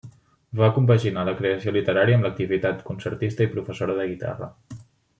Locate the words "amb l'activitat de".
2.21-2.89